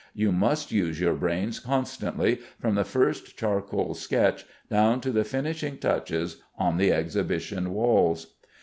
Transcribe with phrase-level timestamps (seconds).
[0.15, 5.77] You must use your brains constantly, from the first charcoal sketch down to the finishing
[5.77, 8.33] touches on the Exhibition walls.